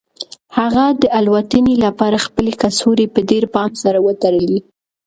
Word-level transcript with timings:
هغه 0.57 0.85
د 1.01 1.03
الوتنې 1.19 1.75
لپاره 1.85 2.17
خپلې 2.25 2.51
کڅوړې 2.61 3.05
په 3.13 3.19
ډېر 3.29 3.43
پام 3.55 3.71
سره 3.83 3.97
وتړلې. 4.05 4.59